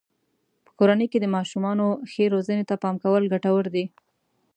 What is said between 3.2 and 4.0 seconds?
ګټور دی.